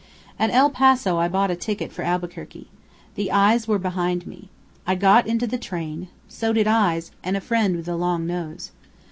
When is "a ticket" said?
1.51-1.91